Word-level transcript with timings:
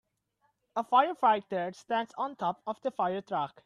A 0.75 0.83
firefighter 0.83 1.75
stands 1.75 2.11
on 2.17 2.35
top 2.35 2.63
of 2.65 2.81
the 2.81 2.91
firetruck. 2.91 3.51